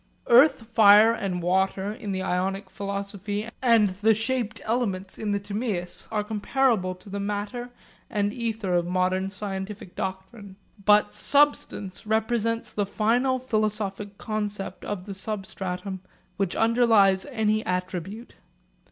Earth, 0.25 0.63
fire, 0.63 1.11
and 1.13 1.43
water 1.43 1.91
in 1.91 2.11
the 2.11 2.23
Ionic 2.23 2.71
philosophy 2.71 3.47
and 3.61 3.89
the 4.01 4.15
shaped 4.15 4.59
elements 4.63 5.19
in 5.19 5.31
the 5.31 5.39
Timaeus 5.39 6.07
are 6.11 6.23
comparable 6.23 6.95
to 6.95 7.07
the 7.07 7.19
matter 7.19 7.69
and 8.09 8.33
ether 8.33 8.73
of 8.73 8.87
modern 8.87 9.29
scientific 9.29 9.95
doctrine. 9.95 10.55
But 10.83 11.13
substance 11.13 12.07
represents 12.07 12.71
the 12.73 12.87
final 12.87 13.37
philosophic 13.37 14.17
concept 14.17 14.83
of 14.83 15.05
the 15.05 15.13
substratum 15.13 16.01
which 16.35 16.55
underlies 16.55 17.27
any 17.27 17.63
attribute. 17.63 18.33